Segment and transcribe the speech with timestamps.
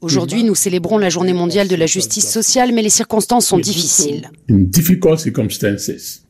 [0.00, 4.32] Aujourd'hui, nous célébrons la journée mondiale de la justice sociale, mais les circonstances sont difficiles.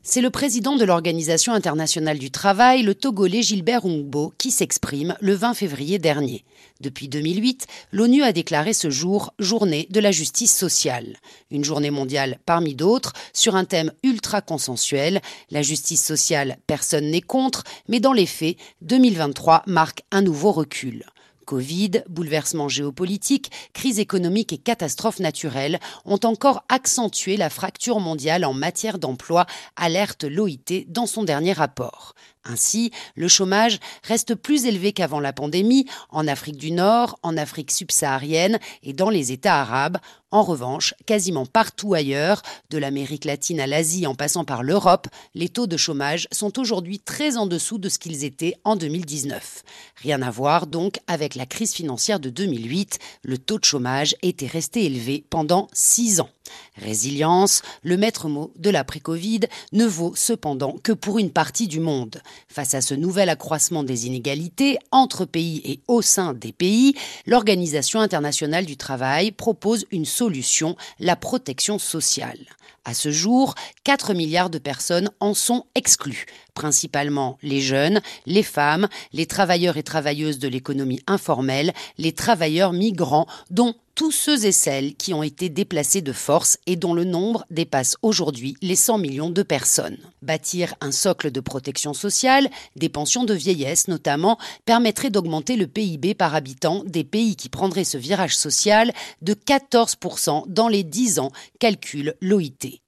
[0.03, 5.33] C'est le président de l'Organisation internationale du travail, le Togolais Gilbert Ungbo, qui s'exprime le
[5.33, 6.45] 20 février dernier.
[6.81, 11.17] Depuis 2008, l'ONU a déclaré ce jour journée de la justice sociale.
[11.49, 15.19] Une journée mondiale parmi d'autres, sur un thème ultra consensuel.
[15.49, 21.05] La justice sociale, personne n'est contre, mais dans les faits, 2023 marque un nouveau recul.
[21.45, 28.53] Covid, bouleversements géopolitiques, crise économique et catastrophes naturelles ont encore accentué la fracture mondiale en
[28.53, 32.15] matière d'emploi, alerte l'OIT dans son dernier rapport.
[32.45, 37.71] Ainsi, le chômage reste plus élevé qu'avant la pandémie en Afrique du Nord, en Afrique
[37.71, 39.97] subsaharienne et dans les États arabes.
[40.29, 45.47] En revanche, quasiment partout ailleurs, de l'Amérique latine à l'Asie en passant par l'Europe, les
[45.47, 49.63] taux de chômage sont aujourd'hui très en dessous de ce qu'ils étaient en 2019.
[50.01, 54.47] Rien à voir donc avec la crise financière de 2008, le taux de chômage était
[54.47, 56.29] resté élevé pendant six ans.
[56.75, 62.21] Résilience, le maître mot de l'après-Covid, ne vaut cependant que pour une partie du monde.
[62.47, 66.95] Face à ce nouvel accroissement des inégalités entre pays et au sein des pays,
[67.25, 72.39] l'Organisation internationale du travail propose une solution, la protection sociale.
[72.85, 78.89] À ce jour, 4 milliards de personnes en sont exclues, principalement les jeunes, les femmes,
[79.13, 84.95] les travailleurs et travailleuses de l'économie informelle, les travailleurs migrants, dont tous ceux et celles
[84.95, 89.29] qui ont été déplacés de force et dont le nombre dépasse aujourd'hui les 100 millions
[89.29, 89.97] de personnes.
[90.21, 96.15] Bâtir un socle de protection sociale, des pensions de vieillesse notamment, permettrait d'augmenter le PIB
[96.15, 101.31] par habitant des pays qui prendraient ce virage social de 14% dans les 10 ans,
[101.59, 102.82] calcule l'OIT.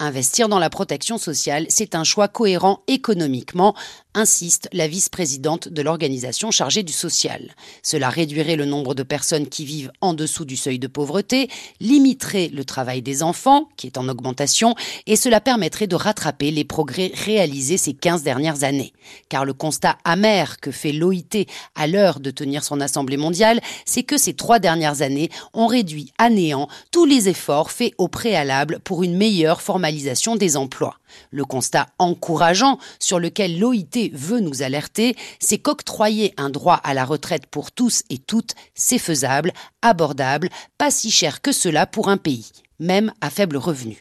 [0.00, 3.74] Investir dans la protection sociale, c'est un choix cohérent économiquement,
[4.14, 7.54] insiste la vice-présidente de l'organisation chargée du social.
[7.82, 11.48] Cela réduirait le nombre de personnes qui vivent en dessous du seuil de pauvreté,
[11.80, 14.74] limiterait le travail des enfants, qui est en augmentation,
[15.06, 18.92] et cela permettrait de rattraper les progrès réalisés ces 15 dernières années.
[19.28, 24.04] Car le constat amer que fait l'OIT à l'heure de tenir son Assemblée mondiale, c'est
[24.04, 28.80] que ces trois dernières années ont réduit à néant tous les efforts faits au préalable
[28.84, 30.98] pour une meilleure formalisation des emplois.
[31.30, 37.04] Le constat encourageant sur lequel l'OIT veut nous alerter, c'est qu'octroyer un droit à la
[37.04, 39.52] retraite pour tous et toutes, c'est faisable,
[39.82, 44.00] abordable, pas si cher que cela pour un pays, même à faible revenu.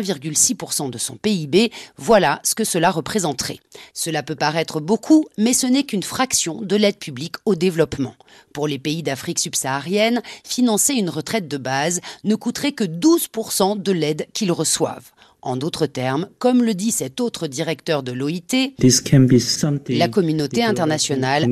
[0.00, 3.60] 1,6% de son PIB, voilà ce que cela représenterait.
[3.94, 8.14] Cela peut paraître beaucoup, mais ce n'est qu'une fraction de l'aide publique au développement.
[8.52, 13.92] Pour les pays d'Afrique subsaharienne, financer une retraite de base ne coûterait que 12% de
[13.92, 15.12] l'aide qu'ils reçoivent.
[15.44, 18.74] En d'autres termes, comme le dit cet autre directeur de l'OIT,
[19.88, 21.48] la communauté internationale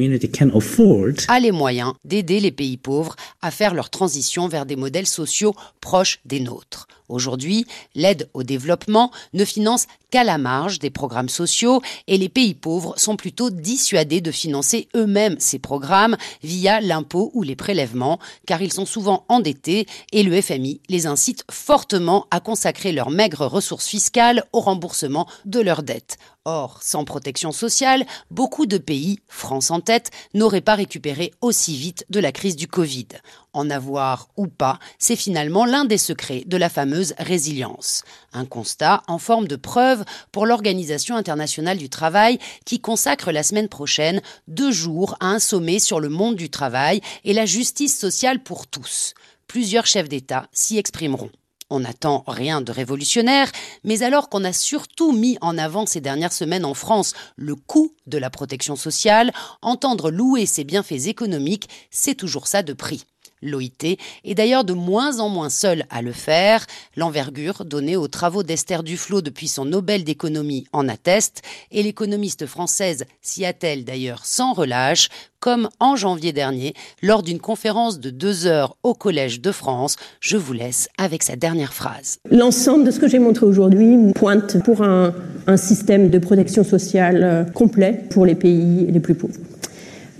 [1.28, 5.55] a les moyens d'aider les pays pauvres à faire leur transition vers des modèles sociaux
[5.81, 6.87] proches des nôtres.
[7.09, 12.54] Aujourd'hui, l'aide au développement ne finance qu'à la marge des programmes sociaux et les pays
[12.54, 18.62] pauvres sont plutôt dissuadés de financer eux-mêmes ces programmes via l'impôt ou les prélèvements, car
[18.62, 23.87] ils sont souvent endettés et le FMI les incite fortement à consacrer leurs maigres ressources
[23.87, 26.16] fiscales au remboursement de leurs dettes.
[26.47, 32.06] Or, sans protection sociale, beaucoup de pays, France en tête, n'auraient pas récupéré aussi vite
[32.09, 33.09] de la crise du Covid.
[33.53, 38.05] En avoir ou pas, c'est finalement l'un des secrets de la fameuse résilience.
[38.33, 40.03] Un constat en forme de preuve
[40.33, 45.79] pour l'Organisation internationale du travail qui consacre la semaine prochaine deux jours à un sommet
[45.79, 49.12] sur le monde du travail et la justice sociale pour tous.
[49.47, 51.31] Plusieurs chefs d'État s'y exprimeront.
[51.70, 53.50] On n'attend rien de révolutionnaire,
[53.84, 57.94] mais alors qu'on a surtout mis en avant ces dernières semaines en France le coût
[58.06, 59.32] de la protection sociale,
[59.62, 63.04] entendre louer ses bienfaits économiques, c'est toujours ça de prix.
[63.43, 66.67] L'OIT est d'ailleurs de moins en moins seule à le faire.
[66.97, 73.05] L'envergure donnée aux travaux d'Esther Duflo depuis son Nobel d'économie en atteste, et l'économiste française
[73.23, 75.09] s'y attelle d'ailleurs sans relâche,
[75.41, 79.97] comme en janvier dernier, lors d'une conférence de deux heures au Collège de France.
[80.20, 82.19] Je vous laisse avec sa dernière phrase.
[82.31, 85.14] L'ensemble de ce que j'ai montré aujourd'hui pointe pour un,
[85.47, 89.41] un système de protection sociale euh, complet pour les pays les plus pauvres.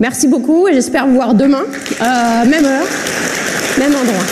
[0.01, 2.87] Merci beaucoup et j'espère vous voir demain, euh, même heure,
[3.77, 4.23] même endroit.